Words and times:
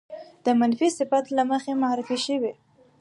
د 0.45 0.47
منفي 0.59 0.89
صفت 0.97 1.25
له 1.37 1.43
مخې 1.51 1.71
معرفې 1.81 2.17
شوې 2.25 2.51